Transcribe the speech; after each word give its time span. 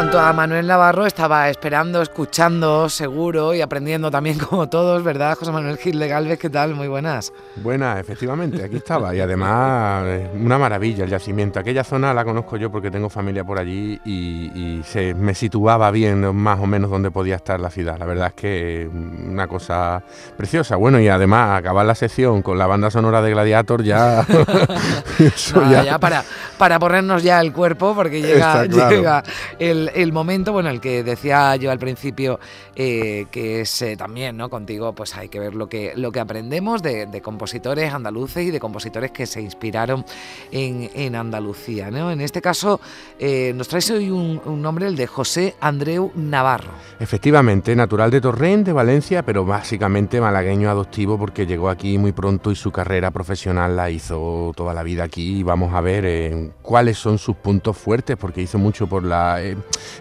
Junto 0.00 0.18
a 0.18 0.32
Manuel 0.32 0.66
Navarro 0.66 1.04
estaba 1.04 1.50
esperando, 1.50 2.00
escuchando, 2.00 2.88
seguro 2.88 3.54
y 3.54 3.60
aprendiendo 3.60 4.10
también 4.10 4.38
como 4.48 4.66
todos, 4.66 5.04
¿verdad? 5.04 5.36
José 5.36 5.52
Manuel 5.52 5.76
Gil 5.76 5.98
de 5.98 6.08
Galvez, 6.08 6.38
¿qué 6.38 6.48
tal? 6.48 6.74
Muy 6.74 6.88
buenas. 6.88 7.34
Buenas, 7.56 8.00
efectivamente, 8.00 8.64
aquí 8.64 8.76
estaba. 8.76 9.14
Y 9.14 9.20
además, 9.20 10.04
eh, 10.06 10.30
una 10.32 10.56
maravilla 10.56 11.04
el 11.04 11.10
yacimiento. 11.10 11.60
Aquella 11.60 11.84
zona 11.84 12.14
la 12.14 12.24
conozco 12.24 12.56
yo 12.56 12.70
porque 12.70 12.90
tengo 12.90 13.10
familia 13.10 13.44
por 13.44 13.58
allí 13.58 14.00
y, 14.06 14.80
se 14.86 15.12
me 15.12 15.34
situaba 15.34 15.90
bien 15.90 16.34
más 16.34 16.58
o 16.60 16.66
menos 16.66 16.90
donde 16.90 17.10
podía 17.10 17.36
estar 17.36 17.60
la 17.60 17.68
ciudad. 17.68 17.98
La 17.98 18.06
verdad 18.06 18.28
es 18.28 18.32
que 18.32 18.90
una 18.90 19.46
cosa 19.48 20.02
preciosa. 20.34 20.76
Bueno, 20.76 20.98
y 20.98 21.08
además 21.08 21.58
acabar 21.58 21.84
la 21.84 21.94
sesión 21.94 22.40
con 22.40 22.56
la 22.56 22.66
banda 22.66 22.90
sonora 22.90 23.20
de 23.20 23.32
Gladiator 23.32 23.82
ya... 23.82 24.26
ya... 25.84 25.98
para, 25.98 26.24
para 26.56 26.78
ponernos 26.78 27.22
ya 27.22 27.38
el 27.42 27.52
cuerpo 27.52 27.94
porque 27.94 28.22
llega, 28.22 28.64
llega 28.64 29.22
el, 29.58 29.89
el, 29.94 30.12
momento, 30.12 30.52
bueno, 30.52 30.70
el 30.70 30.80
que 30.80 31.02
decía 31.02 31.56
yo 31.56 31.70
al 31.70 31.78
principio, 31.78 32.40
eh, 32.74 33.26
que 33.30 33.62
es 33.62 33.82
eh, 33.82 33.96
también, 33.96 34.36
¿no? 34.36 34.48
Contigo, 34.50 34.92
pues 34.94 35.16
hay 35.16 35.28
que 35.28 35.38
ver 35.38 35.54
lo 35.54 35.68
que, 35.68 35.92
lo 35.96 36.12
que 36.12 36.20
aprendemos 36.20 36.82
de, 36.82 37.20
compositores 37.22 37.92
andaluces 37.92 38.46
y 38.46 38.50
de 38.50 38.60
compositores 38.60 39.10
que 39.10 39.26
se 39.26 39.40
inspiraron 39.40 40.04
en, 40.50 41.14
Andalucía, 41.14 41.90
¿no? 41.90 42.10
En 42.10 42.20
este 42.20 42.40
caso, 42.40 42.80
eh, 43.18 43.52
nos 43.54 43.68
traes 43.68 43.90
hoy 43.90 44.10
un, 44.10 44.40
nombre, 44.62 44.86
el 44.86 44.96
de 44.96 45.06
José 45.06 45.54
Andreu 45.60 46.12
Navarro. 46.14 46.72
Efectivamente, 47.00 47.74
natural 47.74 48.10
de 48.10 48.20
Torrent, 48.20 48.66
de 48.66 48.74
Valencia, 48.74 49.22
pero 49.22 49.46
básicamente 49.46 50.20
malagueño 50.20 50.68
adoptivo 50.68 51.18
porque 51.18 51.46
llegó 51.46 51.70
aquí 51.70 51.96
muy 51.96 52.12
pronto 52.12 52.50
y 52.50 52.54
su 52.54 52.70
carrera 52.70 53.10
profesional 53.10 53.74
la 53.74 53.88
hizo 53.88 54.52
toda 54.54 54.74
la 54.74 54.82
vida 54.82 55.04
aquí 55.04 55.38
y 55.38 55.42
vamos 55.42 55.72
a 55.74 55.80
ver 55.80 56.52
cuáles 56.60 56.98
son 56.98 57.16
sus 57.16 57.36
puntos 57.36 57.78
fuertes 57.78 58.18
porque 58.18 58.42
hizo 58.42 58.58
mucho 58.58 58.86
por 58.86 59.02
la 59.02 59.40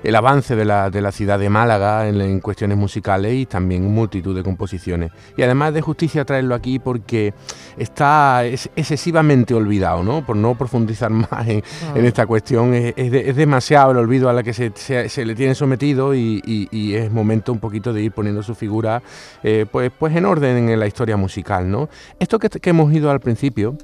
el 0.03 0.16
avance 0.16 0.56
de 0.56 0.66
la, 0.66 0.89
de 0.89 1.02
la 1.02 1.11
ciudad 1.11 1.39
de 1.39 1.50
Málaga 1.50 2.08
en, 2.08 2.39
cuestiones 2.41 2.78
musicales 2.78 3.34
y 3.34 3.45
también 3.45 3.89
multitud 3.89 4.36
de 4.36 4.44
composiciones. 4.44 5.11
Y 5.38 5.44
además 5.44 5.73
de 5.73 5.81
justicia 5.81 6.25
traerlo 6.25 6.56
aquí 6.56 6.80
porque 6.80 7.34
está 7.78 8.45
excesivamente 8.45 9.53
olvidado, 9.53 10.03
¿no? 10.03 10.25
Por 10.25 10.36
no 10.36 10.56
profundizar 10.56 11.09
más 11.11 11.47
en, 11.47 11.63
ah. 11.95 12.00
esta 12.00 12.25
cuestión, 12.25 12.73
es, 12.73 13.36
demasiado 13.36 13.91
el 13.91 13.97
olvido 13.97 14.30
a 14.30 14.34
la 14.34 14.44
que 14.44 14.53
se, 14.53 14.72
se, 14.75 15.25
le 15.25 15.36
tiene 15.36 15.56
sometido 15.56 16.13
y, 16.13 16.88
es 16.95 17.11
momento 17.11 17.51
un 17.51 17.59
poquito 17.59 17.93
de 17.93 18.01
ir 18.01 18.11
poniendo 18.11 18.43
su 18.43 18.55
figura 18.55 19.01
eh, 19.43 19.65
pues, 19.71 19.91
pues 19.97 20.15
en 20.15 20.25
orden 20.25 20.69
en 20.69 20.79
la 20.79 20.87
historia 20.87 21.17
musical, 21.17 21.69
¿no? 21.69 21.89
Esto 22.19 22.39
que, 22.39 22.49
hemos 22.69 22.93
ido 22.93 23.09
al 23.09 23.19
principio 23.19 23.75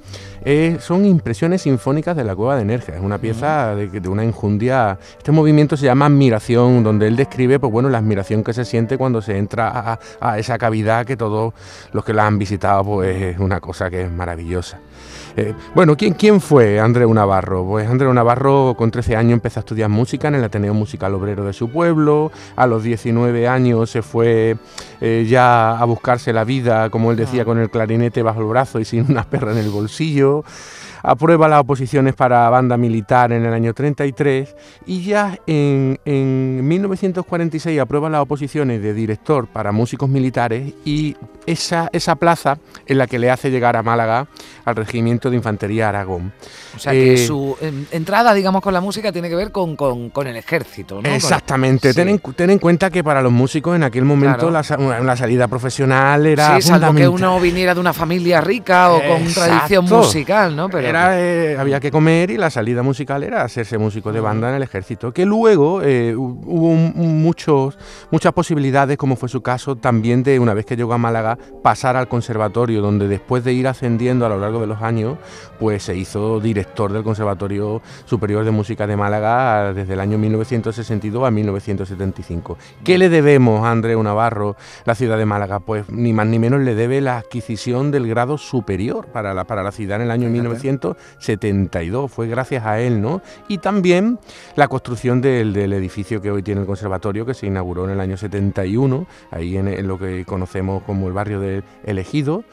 eh, 0.44 0.76
son 0.80 1.04
impresiones 1.04 1.62
sinfónicas 1.62 2.16
de 2.16 2.24
la 2.24 2.36
Cueva 2.36 2.56
de 2.56 2.64
Nerja, 2.64 2.94
es 2.94 3.00
una 3.00 3.18
pieza 3.18 3.74
de, 3.74 3.88
de 3.88 4.08
una 4.08 4.24
injundia... 4.24 4.98
Este 5.16 5.32
movimiento 5.32 5.76
se 5.76 5.86
llama 5.86 6.06
Admiración, 6.06 6.84
donde 6.84 7.08
él 7.08 7.16
describe, 7.16 7.58
pues 7.58 7.72
bueno, 7.72 7.88
la 7.88 7.98
admiración 7.98 8.44
que 8.44 8.52
se 8.52 8.64
siente 8.64 8.96
cuando 8.96 9.20
se 9.22 9.36
entra 9.36 9.98
a, 10.20 10.38
esa 10.38 10.58
cavidad 10.58 11.06
que 11.06 11.16
todos 11.16 11.54
los 11.92 12.04
que 12.04 12.12
la 12.12 12.26
han 12.26 12.38
visitado, 12.38 12.84
pues 12.84 13.22
es 13.22 13.38
una 13.38 13.60
cosa 13.60 13.90
que 13.90 14.02
es 14.02 14.10
maravillosa. 14.10 14.78
Eh, 15.36 15.54
bueno, 15.74 15.96
¿quién, 15.96 16.14
¿quién 16.14 16.40
fue 16.40 16.80
Andreu 16.80 17.12
Navarro? 17.12 17.64
Pues 17.66 17.88
Andreu 17.88 18.12
Navarro 18.14 18.74
con 18.76 18.90
13 18.90 19.16
años 19.16 19.34
empezó 19.34 19.60
a 19.60 19.62
estudiar 19.62 19.90
música 19.90 20.28
en 20.28 20.36
el 20.36 20.44
Ateneo 20.44 20.72
Musical 20.72 21.14
Obrero 21.14 21.44
de 21.44 21.52
su 21.52 21.68
pueblo, 21.68 22.32
a 22.56 22.66
los 22.66 22.82
19 22.82 23.46
años 23.46 23.90
se 23.90 24.02
fue 24.02 24.56
eh, 25.00 25.26
ya 25.28 25.78
a 25.78 25.84
buscarse 25.84 26.32
la 26.32 26.44
vida, 26.44 26.88
como 26.90 27.10
él 27.10 27.16
decía, 27.16 27.44
con 27.44 27.58
el 27.58 27.70
clarinete 27.70 28.22
bajo 28.22 28.40
el 28.40 28.46
brazo 28.46 28.80
y 28.80 28.84
sin 28.84 29.10
una 29.10 29.24
perra 29.24 29.52
en 29.52 29.58
el 29.58 29.68
bolsillo. 29.68 30.44
Aprueba 31.02 31.46
las 31.46 31.60
oposiciones 31.60 32.14
para 32.14 32.48
banda 32.50 32.76
militar 32.76 33.30
en 33.30 33.44
el 33.44 33.52
año 33.52 33.74
33 33.74 34.56
y 34.86 35.04
ya 35.04 35.38
en, 35.46 36.00
en 36.04 36.66
1946 36.66 37.78
aprueba 37.78 38.10
las 38.10 38.22
oposiciones 38.22 38.82
de 38.82 38.92
director 38.92 39.46
para 39.46 39.70
músicos 39.70 40.08
militares 40.08 40.74
y 40.84 41.14
esa, 41.46 41.88
esa 41.92 42.16
plaza 42.16 42.58
en 42.86 42.98
la 42.98 43.06
que 43.06 43.20
le 43.20 43.30
hace 43.30 43.52
llegar 43.52 43.76
a 43.76 43.84
Málaga 43.84 44.26
al 44.66 44.74
Regimiento 44.76 45.30
de 45.30 45.36
Infantería 45.36 45.88
Aragón. 45.88 46.32
O 46.74 46.78
sea 46.78 46.92
que 46.92 47.14
eh, 47.14 47.26
su 47.26 47.56
entrada, 47.92 48.34
digamos, 48.34 48.60
con 48.60 48.74
la 48.74 48.80
música 48.80 49.12
tiene 49.12 49.28
que 49.28 49.36
ver 49.36 49.52
con, 49.52 49.76
el 50.26 50.36
ejército, 50.36 51.00
¿no? 51.00 51.08
Exactamente. 51.08 51.94
Ten, 51.94 52.08
en, 52.50 52.58
cuenta 52.58 52.90
que 52.90 53.04
para 53.04 53.22
los 53.22 53.32
músicos 53.32 53.76
en 53.76 53.84
aquel 53.84 54.04
momento 54.04 54.50
la, 54.50 54.64
salida 54.64 55.46
profesional 55.46 56.26
era. 56.26 56.56
Sí, 56.56 56.68
salvo 56.68 56.94
que 56.94 57.08
uno 57.08 57.38
viniera 57.40 57.74
de 57.74 57.80
una 57.80 57.92
familia 57.92 58.40
rica 58.40 58.90
o 58.90 59.00
con 59.00 59.32
tradición 59.32 59.84
musical, 59.84 60.56
¿no? 60.56 60.68
Pero 60.68 60.88
eh, 61.12 61.56
había 61.58 61.78
que 61.78 61.92
comer 61.92 62.32
y 62.32 62.36
la 62.36 62.50
salida 62.50 62.82
musical 62.82 63.22
era 63.22 63.42
hacerse 63.42 63.78
músico 63.78 64.12
de 64.12 64.20
banda 64.20 64.50
en 64.50 64.56
el 64.56 64.62
ejército. 64.64 65.12
Que 65.12 65.24
luego 65.24 65.80
eh, 65.82 66.14
hubo 66.16 66.74
muchos, 66.74 67.78
muchas 68.10 68.32
posibilidades, 68.32 68.98
como 68.98 69.14
fue 69.14 69.28
su 69.28 69.42
caso, 69.42 69.76
también 69.76 70.24
de 70.24 70.40
una 70.40 70.54
vez 70.54 70.66
que 70.66 70.76
llegó 70.76 70.92
a 70.92 70.98
Málaga, 70.98 71.38
pasar 71.62 71.94
al 71.94 72.08
conservatorio, 72.08 72.82
donde 72.82 73.06
después 73.06 73.44
de 73.44 73.52
ir 73.52 73.68
ascendiendo 73.68 74.26
a 74.26 74.28
lo 74.28 74.38
largo 74.38 74.55
de 74.60 74.66
los 74.66 74.82
años, 74.82 75.18
pues 75.58 75.82
se 75.82 75.96
hizo 75.96 76.40
director 76.40 76.92
del 76.92 77.02
Conservatorio 77.02 77.82
Superior 78.04 78.44
de 78.44 78.50
Música 78.50 78.86
de 78.86 78.96
Málaga 78.96 79.72
desde 79.72 79.94
el 79.94 80.00
año 80.00 80.18
1962 80.18 81.26
a 81.26 81.30
1975. 81.30 82.58
¿Qué 82.84 82.98
le 82.98 83.08
debemos 83.08 83.64
a 83.64 83.70
Andreu 83.70 84.02
Navarro, 84.02 84.56
la 84.84 84.94
ciudad 84.94 85.18
de 85.18 85.26
Málaga? 85.26 85.60
Pues 85.60 85.88
ni 85.90 86.12
más 86.12 86.26
ni 86.26 86.38
menos 86.38 86.60
le 86.60 86.74
debe 86.74 87.00
la 87.00 87.18
adquisición 87.18 87.90
del 87.90 88.06
grado 88.06 88.38
superior 88.38 89.06
para 89.06 89.34
la, 89.34 89.44
para 89.44 89.62
la 89.62 89.72
ciudad 89.72 89.96
en 89.96 90.02
el 90.02 90.10
año 90.10 90.28
1972. 90.28 92.10
Fue 92.10 92.28
gracias 92.28 92.64
a 92.64 92.80
él, 92.80 93.00
¿no? 93.00 93.22
Y 93.48 93.58
también 93.58 94.18
la 94.54 94.68
construcción 94.68 95.20
del, 95.20 95.52
del 95.52 95.72
edificio 95.72 96.20
que 96.20 96.30
hoy 96.30 96.42
tiene 96.42 96.60
el 96.62 96.66
conservatorio, 96.66 97.26
que 97.26 97.34
se 97.34 97.46
inauguró 97.46 97.84
en 97.84 97.90
el 97.90 98.00
año 98.00 98.16
71, 98.16 99.06
ahí 99.30 99.56
en, 99.56 99.86
lo 99.86 99.98
que 99.98 100.24
conocemos 100.24 100.82
como 100.82 101.08
el 101.08 101.12
barrio 101.12 101.40
de 101.40 101.62
Elegido. 101.84 102.44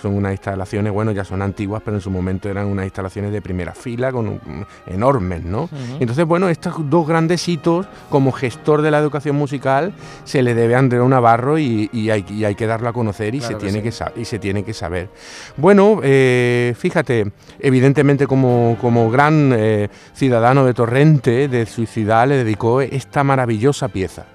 son 0.00 0.14
unas 0.14 0.32
instalaciones, 0.32 0.92
bueno, 0.92 1.12
ya 1.12 1.24
son 1.24 1.41
antiguas, 1.42 1.82
pero 1.84 1.96
en 1.96 2.00
su 2.00 2.10
momento 2.10 2.48
eran 2.48 2.66
unas 2.66 2.84
instalaciones 2.84 3.32
de 3.32 3.42
primera 3.42 3.74
fila, 3.74 4.12
con 4.12 4.40
enormes, 4.86 5.44
¿no? 5.44 5.68
Entonces, 6.00 6.24
bueno, 6.26 6.48
estos 6.48 6.74
dos 6.88 7.06
grandes 7.06 7.48
hitos, 7.48 7.86
como 8.10 8.32
gestor 8.32 8.82
de 8.82 8.90
la 8.90 8.98
educación 8.98 9.36
musical, 9.36 9.92
se 10.24 10.42
le 10.42 10.54
debe 10.54 10.74
a 10.74 10.78
Andreu 10.78 11.08
Navarro 11.08 11.58
y, 11.58 11.88
hay, 12.10 12.22
que 12.22 12.66
darlo 12.66 12.88
a 12.88 12.92
conocer 12.92 13.34
y, 13.34 13.40
se, 13.40 13.54
tiene 13.54 13.82
que 13.82 13.92
y 14.16 14.24
se 14.24 14.38
tiene 14.38 14.64
que 14.64 14.72
saber. 14.72 15.08
Bueno, 15.56 16.00
eh, 16.02 16.74
fíjate, 16.78 17.32
evidentemente 17.58 18.26
como, 18.26 18.76
como 18.80 19.10
gran 19.10 19.52
eh, 19.54 19.88
ciudadano 20.14 20.64
de 20.64 20.74
Torrente, 20.74 21.48
de 21.48 21.66
su 21.66 21.86
ciudad, 21.86 22.28
le 22.28 22.36
dedicó 22.36 22.80
esta 22.80 23.24
maravillosa 23.24 23.88
pieza. 23.88 24.26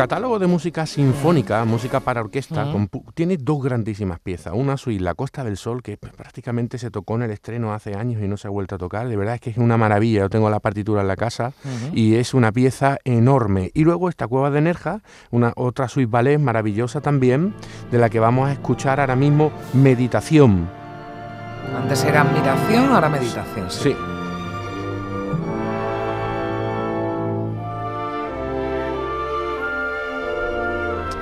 Catálogo 0.00 0.38
de 0.38 0.46
música 0.46 0.86
sinfónica, 0.86 1.62
música 1.66 2.00
para 2.00 2.22
orquesta, 2.22 2.72
tiene 3.12 3.36
dos 3.36 3.62
grandísimas 3.62 4.18
piezas. 4.18 4.54
Una 4.56 4.78
suite, 4.78 5.04
La 5.04 5.14
Costa 5.14 5.44
del 5.44 5.58
Sol, 5.58 5.82
que 5.82 5.98
pues, 5.98 6.14
prácticamente 6.14 6.78
se 6.78 6.90
tocó 6.90 7.16
en 7.16 7.24
el 7.24 7.30
estreno 7.32 7.74
hace 7.74 7.94
años 7.94 8.22
y 8.22 8.26
no 8.26 8.38
se 8.38 8.48
ha 8.48 8.50
vuelto 8.50 8.76
a 8.76 8.78
tocar. 8.78 9.08
De 9.08 9.16
verdad 9.18 9.34
es 9.34 9.42
que 9.42 9.50
es 9.50 9.58
una 9.58 9.76
maravilla. 9.76 10.20
Yo 10.20 10.30
tengo 10.30 10.48
la 10.48 10.58
partitura 10.58 11.02
en 11.02 11.08
la 11.08 11.16
casa 11.16 11.52
y 11.92 12.14
es 12.14 12.32
una 12.32 12.50
pieza 12.50 12.96
enorme. 13.04 13.72
Y 13.74 13.84
luego 13.84 14.08
esta 14.08 14.26
Cueva 14.26 14.50
de 14.50 14.62
Nerja, 14.62 15.02
una 15.30 15.52
otra 15.54 15.86
suite 15.86 16.10
ballet 16.10 16.38
maravillosa 16.38 17.02
también, 17.02 17.52
de 17.90 17.98
la 17.98 18.08
que 18.08 18.20
vamos 18.20 18.48
a 18.48 18.52
escuchar 18.52 19.00
ahora 19.00 19.16
mismo 19.16 19.52
Meditación. 19.74 20.66
Antes 21.76 22.04
era 22.04 22.22
admiración, 22.22 22.90
ahora 22.90 23.10
meditación. 23.10 23.70
sí. 23.70 23.94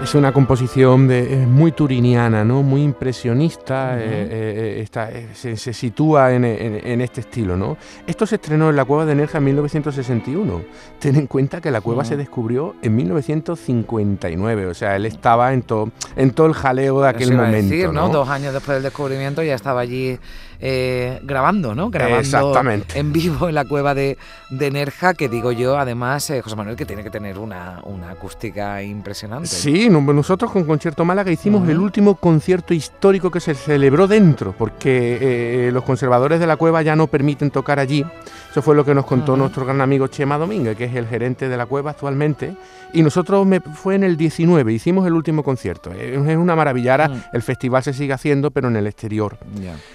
Es 0.08 0.14
una 0.14 0.32
composición 0.32 1.06
de, 1.06 1.44
muy 1.46 1.70
turiniana, 1.72 2.42
¿no? 2.42 2.62
muy 2.62 2.82
impresionista, 2.82 3.98
eh, 3.98 4.86
eh, 4.90 5.28
se, 5.34 5.74
sitúa 5.74 6.32
en, 6.32 6.46
este 6.46 7.20
estilo. 7.20 7.58
¿no? 7.58 7.76
Esto 8.06 8.24
se 8.24 8.36
estrenó 8.36 8.70
en 8.70 8.76
la 8.76 8.86
Cueva 8.86 9.04
de 9.04 9.14
Nerja 9.14 9.36
en 9.36 9.44
1961. 9.44 10.62
Ten 10.98 11.16
en 11.16 11.26
cuenta 11.26 11.60
que 11.60 11.70
la 11.70 11.82
cueva 11.82 12.06
se 12.06 12.16
descubrió 12.16 12.74
en 12.80 12.96
1959, 12.96 14.66
o 14.68 14.72
sea, 14.72 14.96
él 14.96 15.04
estaba 15.04 15.52
en, 15.52 15.60
todo 15.60 15.90
en 16.16 16.30
todo 16.30 16.46
el 16.46 16.54
jaleo 16.54 17.02
de 17.02 17.08
aquel 17.10 17.34
momento. 17.34 17.74
Decir, 17.74 17.92
¿no? 17.92 18.08
Dos 18.08 18.30
años 18.30 18.54
después 18.54 18.76
del 18.76 18.84
descubrimiento 18.84 19.42
ya 19.42 19.54
estaba 19.54 19.82
allí 19.82 20.18
eh, 20.60 21.20
grabando, 21.22 21.74
¿no? 21.74 21.88
Grabando 21.88 22.52
en 22.94 23.12
vivo 23.12 23.48
en 23.48 23.54
la 23.54 23.64
cueva 23.64 23.94
de, 23.94 24.18
de 24.50 24.70
Nerja, 24.70 25.14
que 25.14 25.28
digo 25.28 25.52
yo, 25.52 25.78
además, 25.78 26.28
eh, 26.30 26.40
José 26.42 26.56
Manuel, 26.56 26.76
que 26.76 26.84
tiene 26.84 27.04
que 27.04 27.10
tener 27.10 27.38
una, 27.38 27.80
una 27.84 28.10
acústica 28.10 28.82
impresionante. 28.82 29.48
Sí, 29.48 29.88
nosotros 30.06 30.50
con 30.50 30.64
Concierto 30.64 31.04
Málaga 31.04 31.30
hicimos 31.30 31.68
el 31.68 31.78
último 31.78 32.16
concierto 32.16 32.74
histórico 32.74 33.30
que 33.30 33.40
se 33.40 33.54
celebró 33.54 34.06
dentro, 34.06 34.54
porque 34.56 35.18
eh, 35.20 35.70
los 35.72 35.84
conservadores 35.84 36.40
de 36.40 36.46
la 36.46 36.56
cueva 36.56 36.82
ya 36.82 36.96
no 36.96 37.06
permiten 37.06 37.50
tocar 37.50 37.78
allí. 37.78 38.04
Eso 38.50 38.62
fue 38.62 38.74
lo 38.74 38.84
que 38.84 38.94
nos 38.94 39.04
contó 39.04 39.36
nuestro 39.36 39.64
gran 39.64 39.80
amigo 39.80 40.06
Chema 40.06 40.38
Domínguez, 40.38 40.76
que 40.76 40.84
es 40.84 40.94
el 40.94 41.06
gerente 41.06 41.48
de 41.48 41.56
la 41.56 41.66
cueva 41.66 41.90
actualmente. 41.90 42.56
Y 42.92 43.02
nosotros 43.02 43.46
me, 43.46 43.60
fue 43.60 43.94
en 43.94 44.04
el 44.04 44.16
19, 44.16 44.72
hicimos 44.72 45.06
el 45.06 45.12
último 45.12 45.42
concierto. 45.42 45.92
Es 45.92 46.16
una 46.16 46.56
maravilla. 46.56 46.88
Mm. 46.88 47.22
el 47.34 47.42
festival 47.42 47.82
se 47.82 47.92
sigue 47.92 48.12
haciendo, 48.12 48.50
pero 48.50 48.68
en 48.68 48.76
el 48.76 48.86
exterior, 48.86 49.36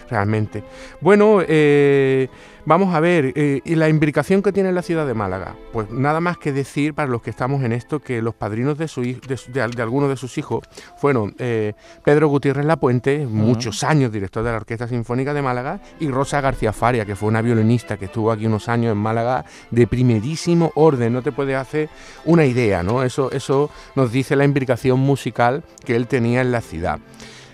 realmente. 0.09 0.63
Bueno, 1.01 1.39
eh, 1.47 2.29
Vamos 2.65 2.95
a 2.95 3.01
ver, 3.01 3.33
eh, 3.35 3.59
¿y 3.65 3.75
la 3.75 3.89
imbricación 3.89 4.41
que 4.41 4.53
tiene 4.53 4.71
la 4.71 4.81
ciudad 4.81 5.05
de 5.05 5.13
Málaga? 5.13 5.57
Pues 5.73 5.91
nada 5.91 6.21
más 6.21 6.38
que 6.38 6.53
decir 6.53 6.94
para 6.94 7.09
los 7.09 7.21
que 7.21 7.29
estamos 7.29 7.61
en 7.61 7.73
esto 7.73 8.00
que 8.00 8.21
los 8.21 8.35
padrinos 8.35 8.77
de, 8.77 8.88
su, 8.88 9.01
de, 9.01 9.39
de, 9.50 9.82
algunos 9.83 10.09
de 10.09 10.18
sus 10.18 10.38
hijos 10.38 10.65
fueron 10.97 11.35
eh, 11.38 11.74
Pedro 12.03 12.27
Gutiérrez 12.27 12.65
Lapuente, 12.65 13.25
muchos 13.27 13.83
años 13.83 14.12
director 14.12 14.44
de 14.44 14.51
la 14.51 14.57
Orquesta 14.57 14.88
Sinfónica 14.88 15.33
de 15.33 15.41
Málaga, 15.41 15.80
y 16.00 16.07
Rosa 16.09 16.41
García 16.41 16.74
Faria, 16.74 17.06
que 17.06 17.15
fue 17.15 17.30
una 17.30 17.41
violinista 17.41 17.97
que 17.97 18.06
estuvo 18.06 18.31
aquí 18.31 18.45
unos 18.45 18.69
años 18.69 18.91
en 18.91 18.97
Málaga 18.97 19.45
de 19.71 19.88
primerísimo 19.88 20.71
orden. 20.75 21.13
No 21.13 21.21
te 21.21 21.31
puedes 21.31 21.56
hacer 21.56 21.89
una 22.25 22.45
idea, 22.45 22.83
¿no? 22.83 23.03
Eso, 23.03 23.31
eso 23.31 23.69
nos 23.95 24.12
dice 24.12 24.35
la 24.35 24.45
imbricación 24.45 25.00
musical 25.00 25.63
que 25.86 25.95
él 25.95 26.07
tenía 26.07 26.41
en 26.41 26.51
la 26.51 26.62
ciudad. 26.62 27.00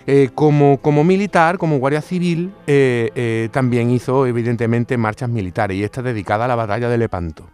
Eh, 0.06 0.30
como, 0.34 0.78
como, 0.78 1.04
militar, 1.04 1.58
como 1.58 1.78
guardia 1.78 2.00
civil, 2.00 2.52
eh, 2.66 3.10
eh, 3.14 3.48
también 3.52 3.90
hizo 3.90 4.26
evidentemente 4.26 4.96
marchas 4.96 5.28
militares 5.28 5.76
y 5.76 5.84
esta 5.84 6.02
dedicada 6.02 6.46
a 6.46 6.48
la 6.48 6.56
batalla 6.56 6.88
de 6.88 6.98
Lepanto. 6.98 7.46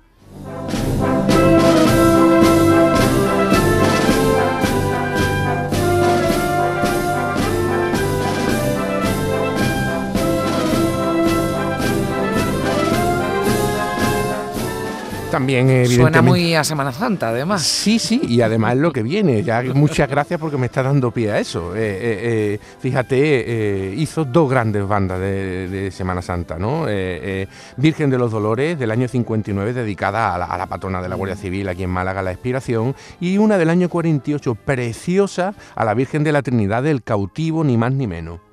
También, 15.37 15.69
evidentemente. 15.69 16.19
Suena 16.19 16.23
muy 16.23 16.55
a 16.55 16.65
Semana 16.65 16.93
Santa, 16.93 17.29
además. 17.29 17.63
Sí, 17.63 17.99
sí, 17.99 18.23
y 18.27 18.41
además 18.41 18.75
es 18.75 18.81
lo 18.81 18.91
que 18.91 19.03
viene. 19.03 19.43
Ya 19.43 19.63
muchas 19.75 20.09
gracias 20.09 20.41
porque 20.41 20.57
me 20.57 20.67
está 20.67 20.83
dando 20.83 21.11
pie 21.11 21.31
a 21.31 21.39
eso. 21.39 21.77
Eh, 21.77 21.81
eh, 21.81 22.21
eh, 22.23 22.59
fíjate, 22.81 23.95
hizo 23.99 24.25
dos 24.25 24.49
grandes 24.49 24.89
bandas 24.89 25.21
de, 25.21 25.91
Semana 25.93 26.23
Santa, 26.23 26.59
¿no? 26.59 26.87
Virgen 27.77 28.09
de 28.09 28.19
los 28.19 28.33
Dolores 28.33 28.79
del 28.79 28.91
año 28.91 29.09
59, 29.09 29.75
dedicada 29.75 30.35
a 30.35 30.57
la, 30.57 30.67
patrona 30.67 31.03
de 31.03 31.09
la 31.09 31.17
Guardia 31.17 31.37
Civil 31.37 31.69
aquí 31.69 31.83
en 31.83 31.91
Málaga, 31.91 32.23
la 32.23 32.33
Expiración, 32.33 32.95
y 33.21 33.37
una 33.37 33.59
del 33.59 33.69
año 33.69 33.91
48, 33.91 34.55
preciosa, 34.55 35.55
a 35.75 35.85
la 35.85 35.93
Virgen 35.93 36.25
de 36.25 36.33
la 36.33 36.43
Trinidad 36.43 36.83
del 36.83 37.03
Cautivo, 37.03 37.63
ni 37.63 37.77
más 37.77 37.93
ni 37.93 38.07
menos. 38.07 38.46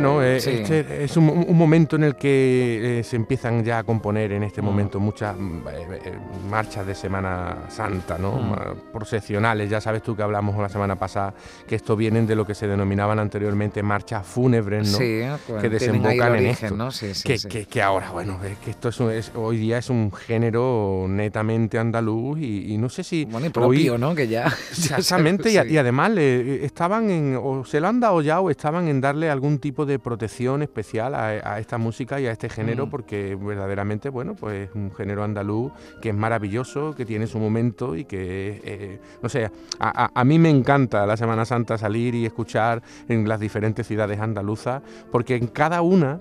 Bueno, 0.00 0.22
eh, 0.22 0.36
este 0.36 1.02
es 1.02 1.16
un, 1.16 1.56
momento 1.56 1.96
en 1.96 2.04
el 2.04 2.14
que 2.14 3.00
eh, 3.00 3.02
se 3.02 3.16
empiezan 3.16 3.64
ya 3.64 3.78
a 3.78 3.82
componer 3.82 4.30
en 4.30 4.44
este 4.44 4.62
mm. 4.62 4.64
momento 4.64 5.00
muchas 5.00 5.36
mm, 5.36 5.66
eh, 5.68 6.12
marchas 6.48 6.86
de 6.86 6.94
Semana 6.94 7.64
Santa, 7.68 8.16
¿no? 8.16 8.32
Mm. 8.32 8.92
Procesionales. 8.92 9.68
Ya 9.68 9.80
sabes 9.80 10.04
tú 10.04 10.14
que 10.14 10.22
hablamos 10.22 10.56
la 10.56 10.68
semana 10.68 10.94
pasada 10.94 11.34
que 11.66 11.74
esto 11.74 11.96
vienen 11.96 12.28
de 12.28 12.36
lo 12.36 12.46
que 12.46 12.54
se 12.54 12.68
denominaban 12.68 13.18
anteriormente 13.18 13.82
marchas 13.82 14.24
fúnebres, 14.24 14.92
¿no? 14.92 14.98
Sí, 14.98 15.22
que 15.60 15.68
desembocan 15.68 16.36
en 16.36 16.46
esto. 16.46 16.76
¿no? 16.76 16.92
Sí, 16.92 17.12
que, 17.24 17.66
que, 17.66 17.82
ahora, 17.82 18.12
bueno, 18.12 18.38
es 18.44 18.56
que 18.58 18.70
esto 18.70 19.10
es, 19.10 19.32
hoy 19.34 19.56
día 19.56 19.78
es 19.78 19.90
un 19.90 20.12
género 20.12 21.06
netamente 21.08 21.76
andaluz 21.76 22.38
y, 22.40 22.78
no 22.78 22.88
sé 22.88 23.02
si 23.02 23.24
bueno, 23.24 23.48
y 23.48 23.50
propio, 23.50 23.98
¿no? 23.98 24.14
Que 24.14 24.28
ya 24.28 24.46
exactamente 24.70 25.50
y, 25.50 25.76
además 25.76 26.12
estaban 26.16 27.10
en 27.10 27.36
o 27.42 27.64
se 27.64 27.80
lo 27.80 27.88
han 27.88 27.98
dado 27.98 28.22
ya 28.22 28.40
o 28.40 28.48
estaban 28.50 28.86
en 28.86 29.00
darle 29.00 29.28
algún 29.28 29.58
tipo 29.58 29.84
de 29.87 29.87
de 29.88 29.98
protección 29.98 30.62
especial 30.62 31.14
a, 31.14 31.58
esta 31.58 31.78
música 31.78 32.20
y 32.20 32.26
a 32.26 32.32
este 32.32 32.48
género 32.48 32.86
mm. 32.86 32.90
porque 32.90 33.36
verdaderamente, 33.40 34.08
bueno, 34.08 34.36
pues 34.36 34.68
es 34.68 34.74
un 34.74 34.92
género 34.92 35.24
andaluz 35.24 35.72
que 36.00 36.10
es 36.10 36.14
maravilloso, 36.14 36.94
que 36.94 37.04
tiene 37.04 37.26
su 37.26 37.38
momento 37.38 37.96
y 37.96 38.04
que, 38.04 38.60
eh, 38.64 39.00
no 39.22 39.28
sé, 39.28 39.50
a, 39.80 40.24
mí 40.24 40.38
me 40.38 40.50
encanta 40.50 41.06
la 41.06 41.16
Semana 41.16 41.44
Santa 41.44 41.78
salir 41.78 42.14
y 42.14 42.26
escuchar 42.26 42.82
en 43.08 43.28
las 43.28 43.40
diferentes 43.40 43.86
ciudades 43.86 44.20
andaluzas 44.20 44.82
porque 45.10 45.36
en 45.36 45.48
cada 45.48 45.82
una, 45.82 46.20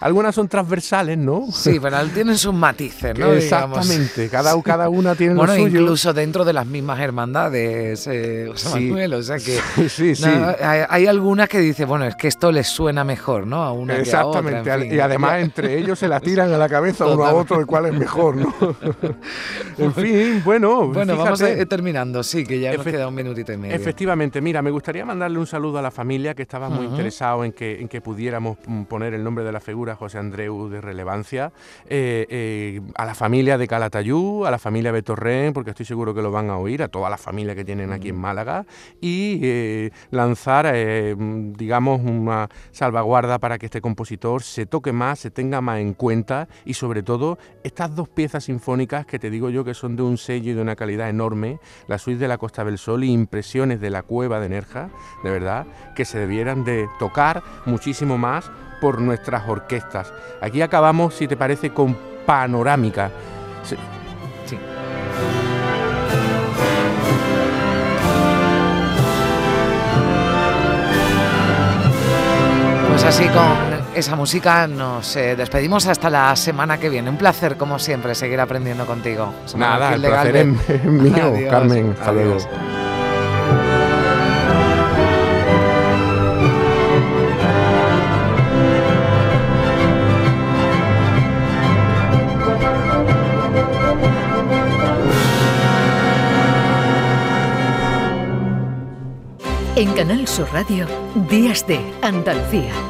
algunas 0.00 0.34
son 0.34 0.48
transversales, 0.48 1.16
¿no? 1.16 1.46
Sí, 1.52 1.78
pero 1.80 1.96
tienen 2.08 2.36
sus 2.36 2.54
matices, 2.54 3.18
¿no? 3.18 3.32
Exactamente, 3.32 4.28
cada, 4.28 4.60
cada 4.62 4.88
una 4.88 5.14
tiene 5.14 5.34
bueno, 5.34 5.54
lo 5.54 5.62
suyo. 5.62 5.80
incluso 5.80 6.12
dentro 6.12 6.44
de 6.44 6.52
las 6.52 6.66
mismas 6.66 7.00
hermandades, 7.00 8.06
eh, 8.06 8.50
Manuel, 8.72 9.14
o 9.14 9.22
sea 9.22 9.38
que 9.38 9.58
sí, 9.88 10.14
sí, 10.14 10.24
hay, 10.24 10.82
hay, 10.88 11.06
algunas 11.06 11.48
que 11.48 11.58
dicen, 11.60 11.88
bueno, 11.88 12.06
es 12.06 12.16
que 12.16 12.28
esto 12.40 12.52
les 12.52 12.68
suena 12.68 13.04
mejor, 13.04 13.46
¿no? 13.46 13.62
A 13.62 13.72
una 13.72 13.98
Exactamente, 13.98 14.94
y 14.94 14.98
además 14.98 15.42
entre 15.42 15.76
ellos 15.76 15.98
se 15.98 16.08
la 16.08 16.20
tiran 16.22 16.50
a 16.50 16.56
la 16.56 16.70
cabeza 16.70 17.06
uno 17.06 17.22
a 17.26 17.34
otro 17.34 17.58
de 17.58 17.66
cuál 17.66 17.84
es 17.84 17.92
mejor, 17.92 18.34
¿no? 18.34 18.54
en 19.76 19.92
fin, 19.92 20.42
bueno. 20.42 20.88
Bueno, 20.88 21.18
vamos 21.18 21.42
a, 21.42 21.66
terminando, 21.66 22.22
sí, 22.22 22.46
que 22.46 22.58
ya 22.58 22.72
nos 22.72 22.86
queda 22.86 23.08
un 23.08 23.14
minutito 23.14 23.52
y 23.52 23.58
medio. 23.58 23.76
Efectivamente, 23.76 24.40
mira, 24.40 24.62
me 24.62 24.70
gustaría 24.70 25.04
mandarle 25.04 25.38
un 25.38 25.46
saludo 25.46 25.80
a 25.80 25.82
la 25.82 25.90
familia 25.90 26.34
que 26.34 26.40
estaba 26.40 26.70
muy 26.70 26.86
interesado 26.86 27.44
en 27.44 27.52
que, 27.52 27.78
en 27.78 27.88
que 27.88 28.00
pudiéramos 28.00 28.56
mm, 28.66 28.84
poner 28.84 29.12
el 29.12 29.22
nombre 29.22 29.44
de 29.44 29.52
la 29.52 29.60
figura 29.60 29.94
José 29.94 30.16
Andreu 30.16 30.70
de 30.70 30.80
relevancia, 30.80 31.52
eh, 31.90 32.26
eh, 32.30 32.80
a 32.94 33.04
la 33.04 33.14
familia 33.14 33.58
de 33.58 33.68
Calatayú, 33.68 34.46
a 34.46 34.50
la 34.50 34.58
familia 34.58 34.92
Betorren, 34.92 35.52
porque 35.52 35.72
estoy 35.72 35.84
seguro 35.84 36.14
que 36.14 36.22
lo 36.22 36.30
van 36.30 36.48
a 36.48 36.56
oír, 36.56 36.82
a 36.82 36.88
toda 36.88 37.10
la 37.10 37.18
familia 37.18 37.54
que 37.54 37.66
tienen 37.66 37.92
aquí 37.92 38.08
en 38.08 38.16
Málaga, 38.16 38.64
y 38.98 39.40
eh, 39.42 39.90
lanzar, 40.10 40.74
mm, 40.74 41.52
digamos, 41.52 42.00
un 42.00 42.19
salvaguarda 42.72 43.38
para 43.38 43.58
que 43.58 43.66
este 43.66 43.80
compositor 43.80 44.42
se 44.42 44.66
toque 44.66 44.92
más, 44.92 45.18
se 45.18 45.30
tenga 45.30 45.60
más 45.60 45.78
en 45.78 45.94
cuenta 45.94 46.48
y 46.64 46.74
sobre 46.74 47.02
todo 47.02 47.38
estas 47.62 47.94
dos 47.94 48.08
piezas 48.08 48.44
sinfónicas 48.44 49.06
que 49.06 49.18
te 49.18 49.30
digo 49.30 49.50
yo 49.50 49.64
que 49.64 49.74
son 49.74 49.96
de 49.96 50.02
un 50.02 50.18
sello 50.18 50.52
y 50.52 50.54
de 50.54 50.62
una 50.62 50.76
calidad 50.76 51.08
enorme, 51.08 51.60
la 51.88 51.98
suite 51.98 52.20
de 52.20 52.28
la 52.28 52.38
Costa 52.38 52.64
del 52.64 52.78
Sol 52.78 53.04
y 53.04 53.12
impresiones 53.12 53.80
de 53.80 53.90
la 53.90 54.02
cueva 54.02 54.40
de 54.40 54.48
Nerja, 54.48 54.90
de 55.22 55.30
verdad, 55.30 55.66
que 55.94 56.04
se 56.04 56.18
debieran 56.18 56.64
de 56.64 56.88
tocar 56.98 57.42
muchísimo 57.66 58.18
más 58.18 58.50
por 58.80 59.00
nuestras 59.00 59.48
orquestas. 59.48 60.12
Aquí 60.40 60.62
acabamos, 60.62 61.14
si 61.14 61.28
te 61.28 61.36
parece, 61.36 61.70
con 61.70 61.96
panorámica. 62.26 63.10
Pues 73.02 73.18
así 73.18 73.28
con 73.28 73.80
esa 73.94 74.14
música 74.14 74.66
nos 74.66 75.16
eh, 75.16 75.34
despedimos 75.34 75.86
hasta 75.86 76.10
la 76.10 76.36
semana 76.36 76.78
que 76.78 76.90
viene. 76.90 77.08
Un 77.08 77.16
placer, 77.16 77.56
como 77.56 77.78
siempre, 77.78 78.14
seguir 78.14 78.38
aprendiendo 78.38 78.84
contigo. 78.84 79.32
Nada, 79.56 79.94
el 79.94 80.02
placer 80.02 80.36
es 80.36 80.46
mío, 80.84 81.32
Carmen. 81.48 81.96
Hasta 81.98 82.12
En 99.74 99.94
Canal 99.94 100.28
Sur 100.28 100.52
Radio, 100.52 100.86
Días 101.30 101.66
de 101.66 101.80
Andalucía. 102.02 102.89